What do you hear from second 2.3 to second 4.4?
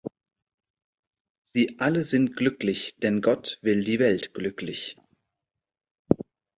glücklich, denn Gott will die Welt